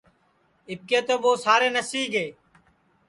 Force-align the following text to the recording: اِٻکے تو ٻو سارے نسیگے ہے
اِٻکے 0.69 0.99
تو 1.07 1.15
ٻو 1.23 1.31
سارے 1.45 1.67
نسیگے 1.75 2.23
ہے 2.25 2.27